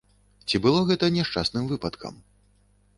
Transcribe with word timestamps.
Ці 0.47 0.61
было 0.63 0.79
гэта 0.89 1.11
няшчасным 1.19 1.65
выпадкам? 1.75 2.13